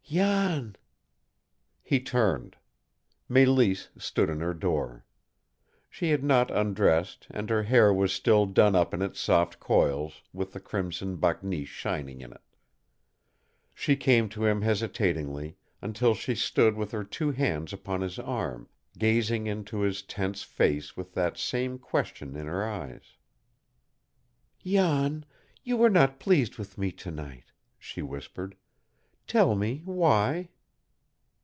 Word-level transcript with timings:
"Jan!" 0.11 0.75
He 1.81 2.01
turned. 2.01 2.57
Mélisse 3.29 3.87
stood 3.97 4.29
in 4.29 4.41
her 4.41 4.53
door. 4.53 5.05
She 5.89 6.09
had 6.09 6.21
not 6.21 6.51
undressed, 6.51 7.27
and 7.31 7.49
her 7.49 7.63
hair 7.63 7.93
was 7.93 8.11
still 8.11 8.45
done 8.45 8.75
up 8.75 8.93
in 8.93 9.01
its 9.01 9.21
soft 9.21 9.61
coils, 9.61 10.21
with 10.33 10.51
the 10.51 10.59
crimson 10.59 11.15
bakneesh 11.15 11.69
shining 11.69 12.19
in 12.19 12.33
it. 12.33 12.41
She 13.73 13.95
came 13.95 14.27
to 14.27 14.43
him 14.45 14.63
hesitatingly, 14.63 15.55
until 15.81 16.13
she 16.13 16.35
stood 16.35 16.75
with 16.75 16.91
her 16.91 17.05
two 17.05 17.31
hands 17.31 17.71
upon 17.71 18.01
his 18.01 18.19
arm, 18.19 18.67
gazing 18.97 19.47
into 19.47 19.79
his 19.79 20.01
tense 20.01 20.43
face 20.43 20.97
with 20.97 21.13
that 21.13 21.37
same 21.37 21.79
question 21.79 22.35
in 22.35 22.47
her 22.47 22.65
eyes. 22.65 23.15
"Jan, 24.61 25.23
you 25.63 25.77
were 25.77 25.89
not 25.89 26.19
pleased 26.19 26.57
with 26.57 26.77
me 26.77 26.91
to 26.91 27.11
night," 27.11 27.53
she 27.79 28.01
whispered. 28.01 28.57
"Tell 29.27 29.55
me, 29.55 29.81
why?" 29.85 30.49